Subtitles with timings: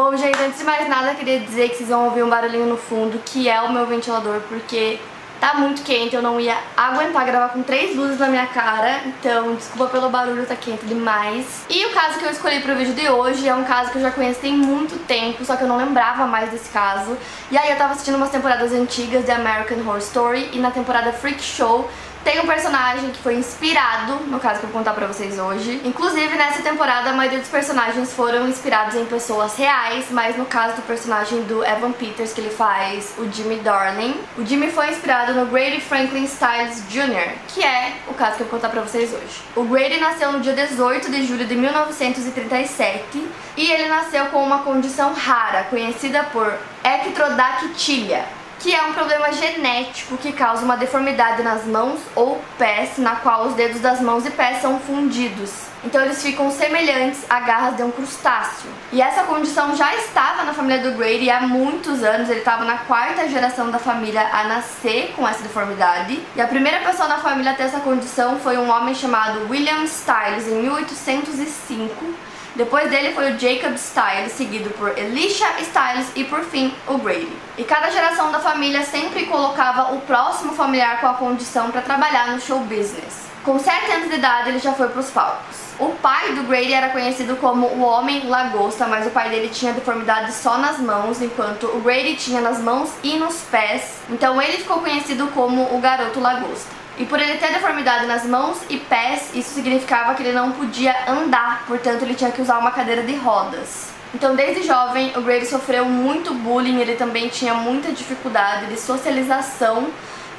[0.00, 2.76] Bom, gente, antes de mais nada, queria dizer que vocês vão ouvir um barulhinho no
[2.76, 4.96] fundo, que é o meu ventilador, porque
[5.40, 9.56] tá muito quente, eu não ia aguentar gravar com três luzes na minha cara, então
[9.56, 11.64] desculpa pelo barulho, tá quente demais.
[11.68, 14.02] E o caso que eu escolhi pro vídeo de hoje é um caso que eu
[14.02, 17.18] já conheço tem muito tempo, só que eu não lembrava mais desse caso.
[17.50, 21.12] E aí eu tava assistindo umas temporadas antigas de American Horror Story, e na temporada
[21.12, 21.90] Freak Show
[22.28, 25.80] tem um personagem que foi inspirado no caso que eu vou contar pra vocês hoje.
[25.82, 30.76] Inclusive, nessa temporada, a maioria dos personagens foram inspirados em pessoas reais, mas no caso
[30.76, 35.32] do personagem do Evan Peters, que ele faz o Jimmy Darling, o Jimmy foi inspirado
[35.32, 39.10] no Grady Franklin Styles Jr., que é o caso que eu vou contar pra vocês
[39.10, 39.40] hoje.
[39.56, 44.58] O Grady nasceu no dia 18 de julho de 1937 e ele nasceu com uma
[44.58, 48.26] condição rara, conhecida por ectrodactilia,
[48.58, 53.46] que é um problema genético que causa uma deformidade nas mãos ou pés, na qual
[53.46, 55.68] os dedos das mãos e pés são fundidos.
[55.84, 58.68] Então eles ficam semelhantes a garras de um crustáceo.
[58.92, 62.78] E essa condição já estava na família do Grady há muitos anos, ele estava na
[62.78, 66.20] quarta geração da família a nascer com essa deformidade.
[66.34, 69.84] E a primeira pessoa na família a ter essa condição foi um homem chamado William
[69.84, 72.27] Styles em 1805
[72.58, 77.30] depois dele foi o Jacob Styles, seguido por Elisha Styles e por fim o Grady.
[77.56, 82.32] E cada geração da família sempre colocava o próximo familiar com a condição para trabalhar
[82.32, 83.28] no show business.
[83.44, 85.56] Com 7 anos de idade ele já foi para os palcos.
[85.78, 89.72] O pai do Grady era conhecido como o Homem Lagosta, mas o pai dele tinha
[89.72, 94.00] deformidade só nas mãos, enquanto o Grady tinha nas mãos e nos pés.
[94.10, 96.78] Então ele ficou conhecido como o Garoto Lagosta.
[96.98, 100.94] E por ele ter deformidade nas mãos e pés, isso significava que ele não podia
[101.08, 103.88] andar, portanto ele tinha que usar uma cadeira de rodas.
[104.14, 109.88] Então, desde jovem, o Grady sofreu muito bullying, ele também tinha muita dificuldade de socialização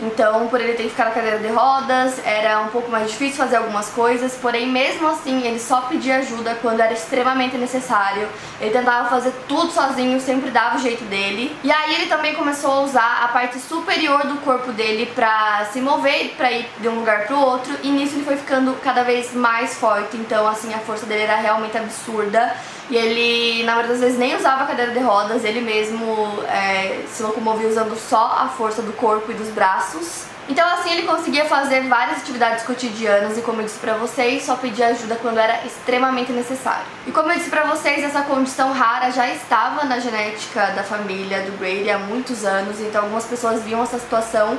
[0.02, 3.38] então, por ele ter que ficar na cadeira de rodas, era um pouco mais difícil
[3.38, 8.28] fazer algumas coisas, porém, mesmo assim, ele só pedia ajuda quando era extremamente necessário.
[8.62, 11.56] Ele tentava fazer tudo sozinho, sempre dava o jeito dele.
[11.64, 15.82] E aí ele também começou a usar a parte superior do corpo dele pra se
[15.82, 19.34] mover, pra ir de um lugar pro outro, e nisso ele foi ficando cada vez
[19.34, 20.16] mais forte.
[20.16, 22.56] Então, assim, a força dele era realmente absurda.
[22.90, 26.04] E ele, na maioria das vezes, nem usava cadeira de rodas, ele mesmo
[26.48, 30.24] é, se locomovia usando só a força do corpo e dos braços.
[30.50, 34.56] Então assim ele conseguia fazer várias atividades cotidianas e como eu disse pra vocês, só
[34.56, 36.86] pedia ajuda quando era extremamente necessário.
[37.06, 41.44] E como eu disse pra vocês, essa condição rara já estava na genética da família
[41.44, 44.58] do Brady há muitos anos, então algumas pessoas viam essa situação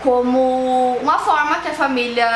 [0.00, 2.28] como uma forma que a família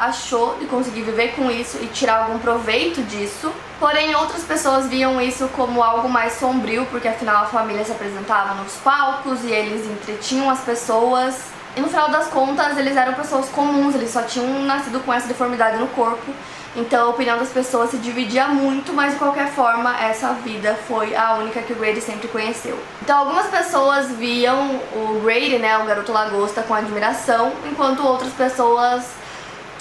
[0.00, 3.50] achou de conseguir viver com isso e tirar algum proveito disso.
[3.82, 8.54] Porém, outras pessoas viam isso como algo mais sombrio, porque afinal a família se apresentava
[8.54, 11.46] nos palcos e eles entretinham as pessoas.
[11.76, 15.26] E no final das contas, eles eram pessoas comuns, eles só tinham nascido com essa
[15.26, 16.32] deformidade no corpo
[16.74, 21.14] então a opinião das pessoas se dividia muito, mas de qualquer forma essa vida foi
[21.14, 22.78] a única que o Grady sempre conheceu.
[23.02, 29.04] Então algumas pessoas viam o Grady, né, o garoto lagosta, com admiração, enquanto outras pessoas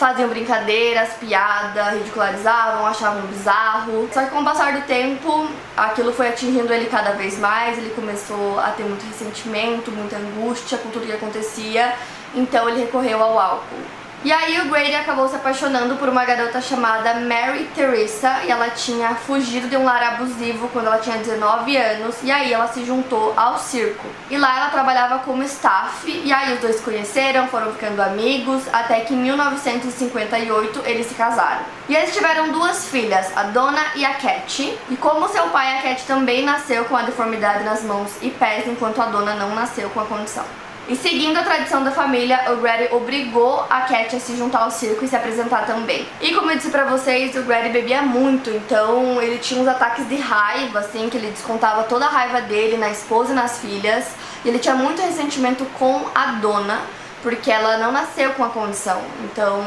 [0.01, 4.09] faziam brincadeiras, piada, ridicularizavam, achavam bizarro.
[4.11, 5.47] Só que com o passar do tempo,
[5.77, 10.79] aquilo foi atingindo ele cada vez mais, ele começou a ter muito ressentimento, muita angústia
[10.79, 11.93] com tudo que acontecia,
[12.33, 14.00] então ele recorreu ao álcool.
[14.23, 18.69] E aí o Grady acabou se apaixonando por uma garota chamada Mary Teresa e ela
[18.69, 22.85] tinha fugido de um lar abusivo quando ela tinha 19 anos e aí ela se
[22.85, 24.05] juntou ao circo.
[24.29, 28.61] E lá ela trabalhava como staff e aí os dois se conheceram, foram ficando amigos,
[28.71, 31.61] até que em 1958 eles se casaram.
[31.89, 34.77] E eles tiveram duas filhas, a Donna e a Cat.
[34.87, 38.67] E como seu pai, a Cat também nasceu com a deformidade nas mãos e pés,
[38.67, 40.45] enquanto a Donna não nasceu com a condição.
[40.87, 44.71] E seguindo a tradição da família, o Grady obrigou a Cat a se juntar ao
[44.71, 46.07] circo e se apresentar também.
[46.19, 50.09] E como eu disse pra vocês, o Grady bebia muito, então ele tinha uns ataques
[50.09, 54.07] de raiva, assim, que ele descontava toda a raiva dele na esposa e nas filhas.
[54.43, 56.81] E ele tinha muito ressentimento com a dona,
[57.21, 59.01] porque ela não nasceu com a condição.
[59.23, 59.63] Então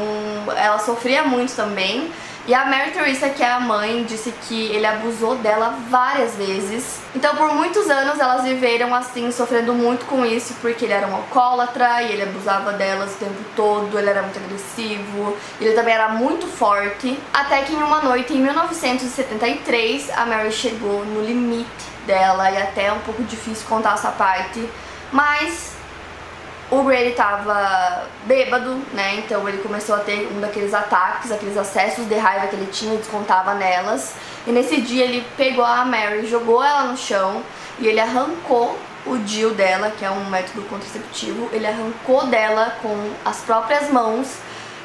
[0.55, 2.11] ela sofria muito também.
[2.47, 6.99] E a Mary Teresa, que é a mãe, disse que ele abusou dela várias vezes.
[7.15, 11.15] Então, por muitos anos, elas viveram assim, sofrendo muito com isso, porque ele era um
[11.15, 16.09] alcoólatra e ele abusava delas o tempo todo, ele era muito agressivo, ele também era
[16.09, 17.19] muito forte.
[17.33, 21.67] Até que em uma noite, em 1973, a Mary chegou no limite
[22.05, 24.69] dela e até é um pouco difícil contar essa parte,
[25.11, 25.74] mas
[26.71, 29.17] o Grady tava bêbado, né?
[29.17, 32.95] Então ele começou a ter um daqueles ataques, aqueles acessos de raiva que ele tinha
[32.95, 34.15] e descontava nelas.
[34.47, 37.43] E nesse dia ele pegou a Mary, jogou ela no chão
[37.79, 43.11] e ele arrancou o DIU dela, que é um método contraceptivo, ele arrancou dela com
[43.23, 44.39] as próprias mãos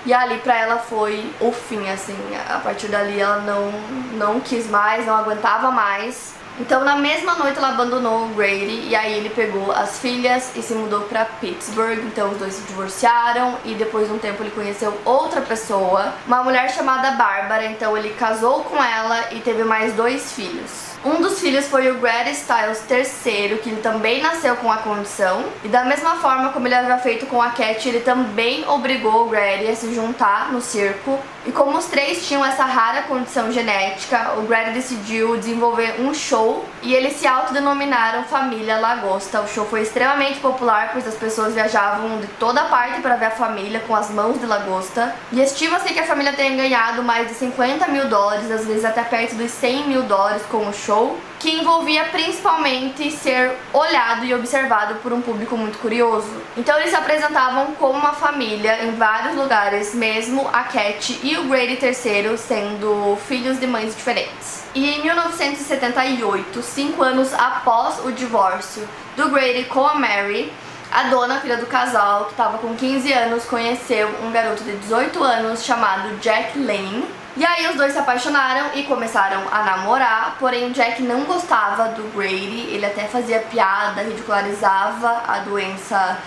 [0.04, 2.16] e ali pra ela foi o fim, assim,
[2.48, 3.70] a partir dali ela não,
[4.16, 6.34] não quis mais, não aguentava mais.
[6.60, 10.62] Então na mesma noite ela abandonou o Grady e aí ele pegou as filhas e
[10.62, 14.50] se mudou pra Pittsburgh, então os dois se divorciaram e depois de um tempo ele
[14.50, 19.94] conheceu outra pessoa, uma mulher chamada Bárbara, então ele casou com ela e teve mais
[19.94, 20.89] dois filhos.
[21.02, 25.46] Um dos filhos foi o Grady Styles III, que também nasceu com a condição.
[25.64, 29.28] E da mesma forma como ele havia feito com a Cat, ele também obrigou o
[29.30, 31.18] Grady a se juntar no circo.
[31.46, 36.66] E como os três tinham essa rara condição genética, o Grady decidiu desenvolver um show
[36.82, 39.40] e eles se autodenominaram Família Lagosta.
[39.40, 43.30] O show foi extremamente popular, pois as pessoas viajavam de toda parte para ver a
[43.30, 45.14] família com as mãos de lagosta.
[45.32, 49.02] E estima-se que a família tenha ganhado mais de 50 mil dólares, às vezes até
[49.02, 54.34] perto dos 100 mil dólares com o show show, que envolvia principalmente ser olhado e
[54.34, 56.28] observado por um público muito curioso.
[56.56, 61.44] Então eles se apresentavam como uma família em vários lugares, mesmo a Cat e o
[61.44, 64.64] Grady III sendo filhos de mães diferentes.
[64.74, 68.86] E em 1978, cinco anos após o divórcio
[69.16, 70.52] do Grady com a Mary,
[70.90, 75.22] a dona, filha do casal, que estava com 15 anos, conheceu um garoto de 18
[75.22, 77.04] anos chamado Jack Lane,
[77.36, 81.88] e aí os dois se apaixonaram e começaram a namorar, porém o Jack não gostava
[81.90, 86.18] do Grady, ele até fazia piada, ridicularizava a doença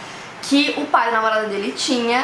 [0.44, 2.24] que o pai namorado dele tinha,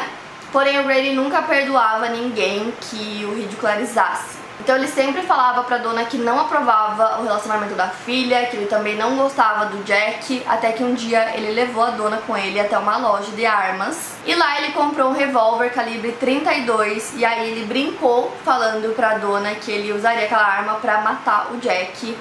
[0.52, 4.40] porém o Grady nunca perdoava ninguém que o ridicularizasse.
[4.60, 8.66] Então ele sempre falava pra dona que não aprovava o relacionamento da filha, que ele
[8.66, 12.60] também não gostava do Jack, até que um dia ele levou a dona com ele
[12.60, 14.12] até uma loja de armas.
[14.26, 19.54] E lá ele comprou um revólver calibre 32 e aí ele brincou falando pra dona
[19.54, 22.14] que ele usaria aquela arma pra matar o Jack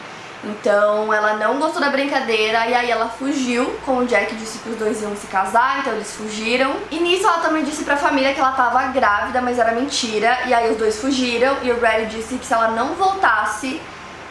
[0.43, 4.69] então ela não gostou da brincadeira e aí ela fugiu com o Jack, disse que
[4.69, 6.75] os dois iam se casar, então eles fugiram.
[6.89, 10.39] E nisso ela também disse pra família que ela tava grávida, mas era mentira.
[10.45, 13.81] E aí os dois fugiram e o Brad disse que se ela não voltasse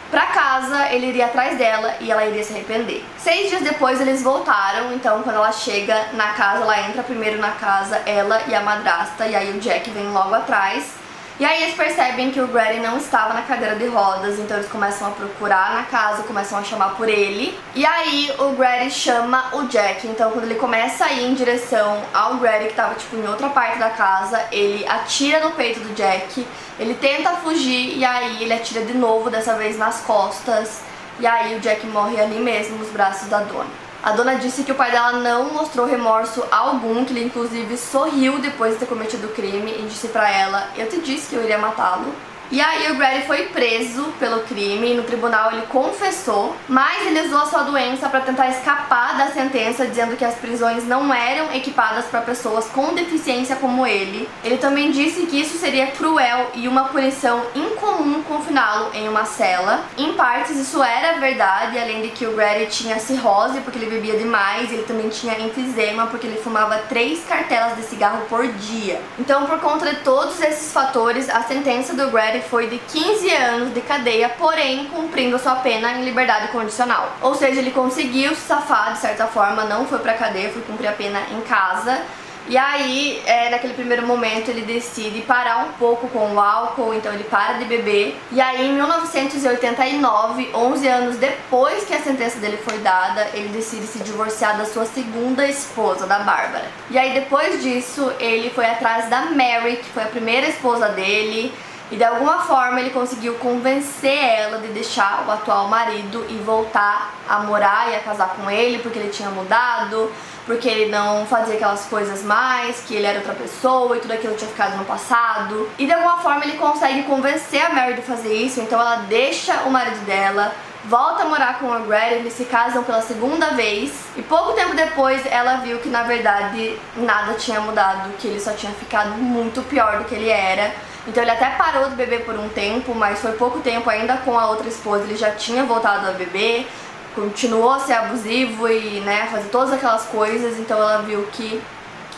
[0.09, 3.05] pra casa, ele iria atrás dela e ela iria se arrepender.
[3.17, 7.51] Seis dias depois eles voltaram, então quando ela chega na casa, ela entra primeiro na
[7.51, 10.93] casa, ela e a madrasta, e aí o Jack vem logo atrás.
[11.39, 14.69] E aí eles percebem que o Grady não estava na cadeira de rodas, então eles
[14.69, 17.57] começam a procurar na casa, começam a chamar por ele.
[17.73, 22.03] E aí o Grady chama o Jack, então quando ele começa a ir em direção
[22.13, 25.95] ao Grady, que estava tipo em outra parte da casa, ele atira no peito do
[25.95, 26.45] Jack,
[26.77, 30.81] ele tenta fugir e aí ele atira de novo, dessa vez nas costas.
[31.21, 33.88] E aí o Jack morre ali mesmo, nos braços da dona.
[34.01, 38.39] A dona disse que o pai dela não mostrou remorso algum, que ele inclusive sorriu
[38.39, 41.43] depois de ter cometido o crime e disse pra ela: Eu te disse que eu
[41.43, 42.13] iria matá-lo.
[42.51, 47.39] E aí o Grady foi preso pelo crime no tribunal ele confessou, mas ele usou
[47.39, 52.05] a sua doença para tentar escapar da sentença, dizendo que as prisões não eram equipadas
[52.05, 54.27] para pessoas com deficiência como ele.
[54.43, 59.85] Ele também disse que isso seria cruel e uma punição incomum confiná-lo em uma cela.
[59.97, 64.17] Em partes isso era verdade, além de que o Grady tinha cirrose porque ele bebia
[64.17, 69.01] demais, ele também tinha enfisema porque ele fumava três cartelas de cigarro por dia.
[69.19, 72.09] Então, por conta de todos esses fatores, a sentença do
[72.41, 77.11] Foi de 15 anos de cadeia, porém cumprindo sua pena em liberdade condicional.
[77.21, 80.87] Ou seja, ele conseguiu se safar de certa forma, não foi pra cadeia, foi cumprir
[80.87, 82.01] a pena em casa.
[82.49, 87.13] E aí, é, naquele primeiro momento, ele decide parar um pouco com o álcool, então
[87.13, 88.19] ele para de beber.
[88.31, 93.85] E aí, em 1989, 11 anos depois que a sentença dele foi dada, ele decide
[93.85, 96.65] se divorciar da sua segunda esposa, da Bárbara.
[96.89, 101.53] E aí, depois disso, ele foi atrás da Mary, que foi a primeira esposa dele.
[101.91, 107.15] E de alguma forma ele conseguiu convencer ela de deixar o atual marido e voltar
[107.27, 110.11] a morar e a casar com ele, porque ele tinha mudado,
[110.45, 114.35] porque ele não fazia aquelas coisas mais, que ele era outra pessoa e tudo aquilo
[114.35, 115.67] tinha ficado no passado.
[115.79, 119.53] E de alguma forma ele consegue convencer a Mary de fazer isso, então ela deixa
[119.65, 120.53] o marido dela,
[120.85, 123.91] volta a morar com o Grady, eles se casam pela segunda vez.
[124.15, 128.51] E pouco tempo depois ela viu que na verdade nada tinha mudado, que ele só
[128.53, 130.73] tinha ficado muito pior do que ele era.
[131.09, 134.37] Então ele até parou de beber por um tempo, mas foi pouco tempo ainda com
[134.37, 136.67] a outra esposa, ele já tinha voltado a beber,
[137.15, 141.59] continuou a ser abusivo e, né, fazer todas aquelas coisas, então ela viu que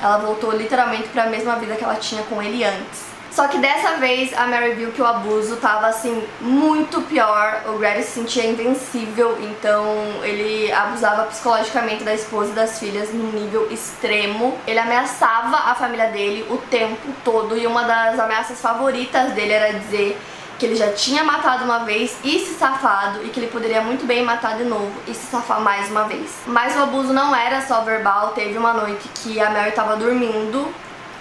[0.01, 3.10] ela voltou literalmente para a mesma vida que ela tinha com ele antes.
[3.31, 7.61] Só que dessa vez a Mary viu que o abuso tava assim muito pior.
[7.67, 9.85] O Grady se sentia invencível, então
[10.21, 14.57] ele abusava psicologicamente da esposa e das filhas num nível extremo.
[14.67, 19.79] Ele ameaçava a família dele o tempo todo e uma das ameaças favoritas dele era
[19.79, 20.19] dizer
[20.59, 24.05] que ele já tinha matado uma vez e se safado e que ele poderia muito
[24.05, 26.29] bem matar de novo e se safar mais uma vez.
[26.45, 30.71] Mas o abuso não era só verbal, teve uma noite que a Mary estava dormindo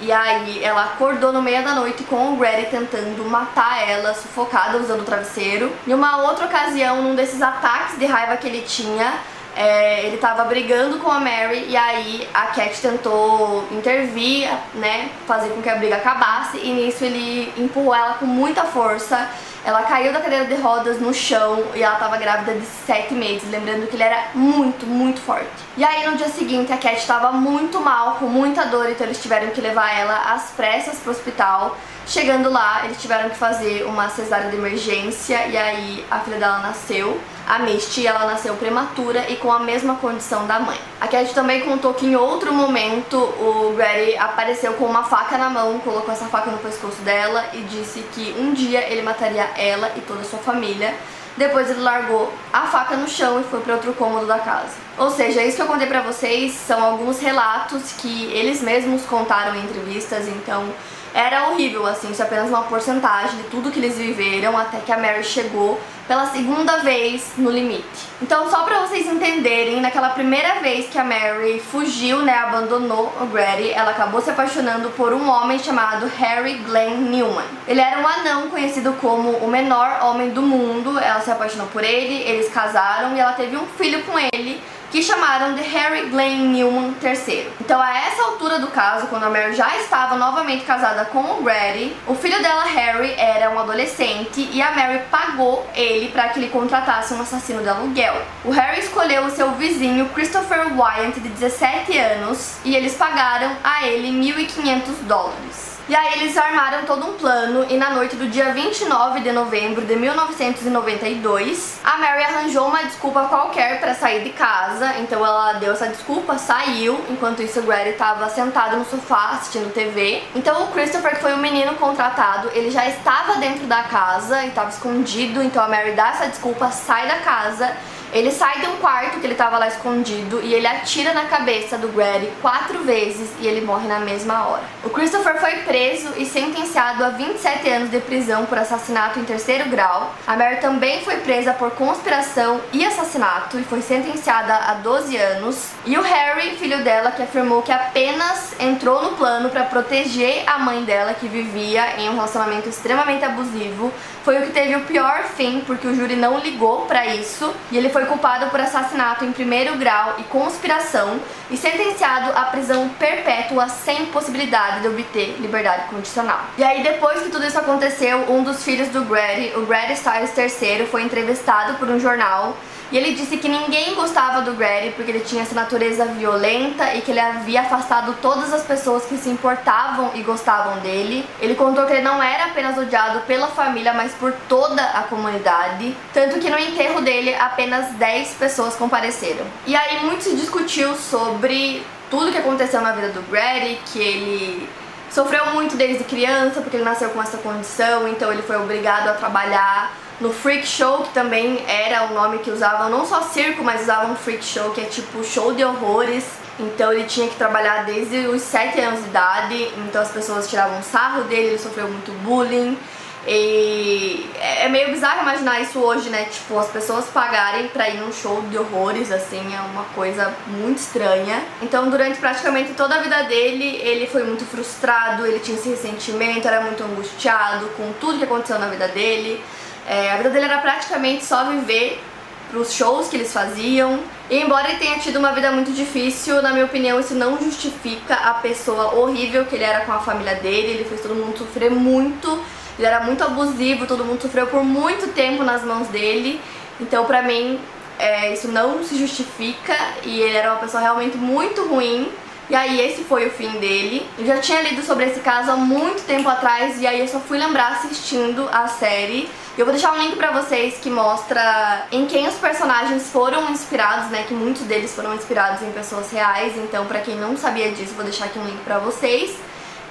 [0.01, 4.79] e aí ela acordou no meio da noite com o Grady tentando matar ela, sufocada
[4.79, 5.71] usando o travesseiro.
[5.87, 9.13] Em uma outra ocasião, num desses ataques de raiva que ele tinha,
[9.61, 15.51] é, ele tava brigando com a Mary e aí a Cat tentou intervir, né, fazer
[15.51, 19.29] com que a briga acabasse e nisso ele empurrou ela com muita força
[19.63, 23.49] ela caiu da cadeira de rodas no chão e ela estava grávida de 7 meses,
[23.51, 25.47] lembrando que ele era muito, muito forte.
[25.77, 29.21] E aí no dia seguinte a Cat estava muito mal, com muita dor, então eles
[29.21, 31.77] tiveram que levar ela às pressas pro hospital.
[32.11, 36.59] Chegando lá, eles tiveram que fazer uma cesárea de emergência e aí a filha dela
[36.59, 40.77] nasceu a Misty, ela nasceu prematura e com a mesma condição da mãe.
[41.01, 45.49] A Cat também contou que em outro momento o Grady apareceu com uma faca na
[45.49, 49.93] mão, colocou essa faca no pescoço dela e disse que um dia ele mataria ela
[49.97, 50.93] e toda a sua família.
[51.37, 54.75] Depois ele largou a faca no chão e foi para outro cômodo da casa.
[54.99, 59.55] Ou seja, isso que eu contei pra vocês são alguns relatos que eles mesmos contaram
[59.55, 60.69] em entrevistas, então
[61.13, 64.93] era horrível, assim, isso é apenas uma porcentagem de tudo que eles viveram até que
[64.93, 68.09] a Mary chegou pela segunda vez no limite.
[68.21, 73.27] Então, só pra vocês entenderem, naquela primeira vez que a Mary fugiu, né, abandonou o
[73.27, 77.45] Grady, ela acabou se apaixonando por um homem chamado Harry Glenn Newman.
[77.69, 81.85] Ele era um anão conhecido como o menor homem do mundo, ela se apaixonou por
[81.85, 84.61] ele, eles casaram e ela teve um filho com ele,
[84.91, 87.49] que chamaram de Harry Glenn Newman III.
[87.61, 91.43] Então, a essa altura do caso, quando a Mary já estava novamente casada com o
[91.43, 96.41] Grady, o filho dela, Harry, era um adolescente e a Mary pagou ele para que
[96.41, 98.15] ele contratasse um assassino de aluguel.
[98.45, 103.87] O Harry escolheu o seu vizinho Christopher Wyant, de 17 anos, e eles pagaram a
[103.87, 105.70] ele 1.500 dólares.
[105.91, 109.85] E aí eles armaram todo um plano e na noite do dia 29 de novembro
[109.85, 115.73] de 1992, a Mary arranjou uma desculpa qualquer para sair de casa, então ela deu
[115.73, 120.23] essa desculpa, saiu, enquanto isso o Grady estava sentado no sofá assistindo TV.
[120.37, 124.49] Então o Christopher, que foi o menino contratado, ele já estava dentro da casa e
[124.51, 127.69] estava escondido, então a Mary dá essa desculpa, sai da casa
[128.13, 131.79] ele sai de um quarto que ele tava lá escondido e ele atira na cabeça
[131.79, 134.63] do Grady quatro vezes e ele morre na mesma hora.
[134.85, 139.69] O Christopher foi preso e sentenciado a 27 anos de prisão por assassinato em terceiro
[139.69, 140.15] grau.
[140.27, 145.69] A Mary também foi presa por conspiração e assassinato e foi sentenciada a 12 anos.
[145.87, 150.59] E o Harry, filho dela, que afirmou que apenas entrou no plano para proteger a
[150.59, 153.93] mãe dela, que vivia em um relacionamento extremamente abusivo,
[154.25, 157.77] foi o que teve o pior fim, porque o júri não ligou para isso e
[157.77, 161.19] ele foi culpado por assassinato em primeiro grau e conspiração
[161.51, 166.41] e sentenciado à prisão perpétua sem possibilidade de obter liberdade condicional.
[166.59, 170.37] E aí depois que tudo isso aconteceu, um dos filhos do Grady, o Grady Stiles
[170.37, 172.57] III, foi entrevistado por um jornal
[172.93, 177.01] e ele disse que ninguém gostava do Grady porque ele tinha essa natureza violenta e
[177.01, 181.25] que ele havia afastado todas as pessoas que se importavam e gostavam dele.
[181.41, 185.97] Ele contou que ele não era apenas odiado pela família, mas por toda a comunidade.
[186.13, 189.47] Tanto que no enterro dele apenas 10 pessoas compareceram.
[189.67, 194.69] E aí muito se discutiu sobre tudo que aconteceu na vida do Grady, que ele
[195.11, 199.15] sofreu muito desde criança porque ele nasceu com essa condição, então ele foi obrigado a
[199.15, 203.83] trabalhar no Freak Show, que também era o nome que usavam não só circo, mas
[203.83, 206.25] usavam Freak Show, que é tipo show de horrores.
[206.59, 210.83] Então ele tinha que trabalhar desde os 7 anos de idade, então as pessoas tiravam
[210.83, 212.79] sarro dele, ele sofreu muito bullying.
[213.27, 216.25] E é meio bizarro imaginar isso hoje, né?
[216.25, 220.79] Tipo, as pessoas pagarem pra ir num show de horrores, assim, é uma coisa muito
[220.79, 221.43] estranha.
[221.61, 226.49] Então, durante praticamente toda a vida dele, ele foi muito frustrado, ele tinha esse ressentimento,
[226.49, 229.43] era muito angustiado com tudo que aconteceu na vida dele.
[229.89, 232.03] É, a vida dele era praticamente só viver
[232.51, 234.01] pros shows que eles faziam.
[234.29, 238.15] E embora ele tenha tido uma vida muito difícil, na minha opinião, isso não justifica
[238.15, 240.73] a pessoa horrível que ele era com a família dele.
[240.73, 242.43] Ele fez todo mundo sofrer muito,
[242.79, 246.41] ele era muito abusivo, todo mundo sofreu por muito tempo nas mãos dele.
[246.81, 247.59] Então, pra mim,
[247.99, 252.11] é, isso não se justifica e ele era uma pessoa realmente muito ruim.
[252.51, 254.05] E aí esse foi o fim dele.
[254.19, 257.21] Eu já tinha lido sobre esse caso há muito tempo atrás e aí eu só
[257.21, 259.31] fui lembrar assistindo a série.
[259.57, 264.11] Eu vou deixar um link pra vocês que mostra em quem os personagens foram inspirados,
[264.11, 264.25] né?
[264.27, 266.57] Que muitos deles foram inspirados em pessoas reais.
[266.57, 269.37] Então, pra quem não sabia disso, vou deixar aqui um link pra vocês.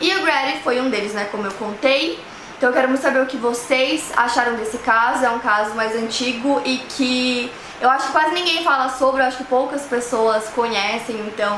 [0.02, 2.20] E o Grady foi um deles, né, como eu contei.
[2.58, 5.24] Então eu quero muito saber o que vocês acharam desse caso.
[5.24, 7.50] É um caso mais antigo e que
[7.80, 11.58] eu acho que quase ninguém fala sobre, eu acho que poucas pessoas conhecem, então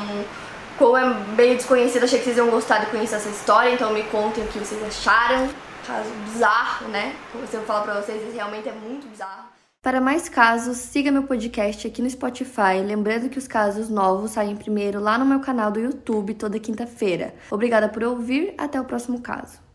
[0.81, 1.05] como é
[1.37, 4.47] meio desconhecido, achei que vocês iam gostar de conhecer essa história, então me contem o
[4.47, 5.47] que vocês acharam.
[5.85, 7.15] Caso bizarro, né?
[7.31, 9.45] Como eu falar pra vocês, realmente é muito bizarro.
[9.83, 12.81] Para mais casos, siga meu podcast aqui no Spotify.
[12.83, 17.35] Lembrando que os casos novos saem primeiro lá no meu canal do YouTube toda quinta-feira.
[17.51, 19.70] Obrigada por ouvir, até o próximo caso.